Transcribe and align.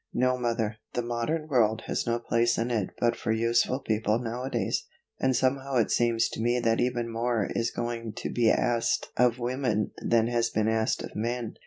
"No, 0.15 0.35
mother, 0.35 0.77
the 0.95 1.03
modern 1.03 1.47
world 1.47 1.83
has 1.85 2.07
no 2.07 2.17
place 2.17 2.57
in 2.57 2.71
it 2.71 2.89
but 2.99 3.15
for 3.15 3.31
useful 3.31 3.81
people 3.81 4.17
nowadays. 4.17 4.87
And 5.19 5.35
somehow 5.35 5.75
it 5.75 5.91
seems 5.91 6.27
to 6.29 6.41
me 6.41 6.59
that 6.59 6.81
even 6.81 7.07
more 7.07 7.45
is 7.53 7.69
going 7.69 8.13
to 8.13 8.31
be 8.31 8.49
asked 8.49 9.11
of 9.15 9.37
women 9.37 9.91
than 10.03 10.25
has 10.25 10.49
been 10.49 10.67
asked 10.67 11.03
of 11.03 11.15
men. 11.15 11.53